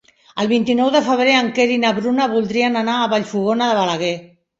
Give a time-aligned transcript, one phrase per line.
[0.43, 4.11] El vint-i-nou de febrer en Quer i na Bruna voldrien anar a Vallfogona de Balaguer.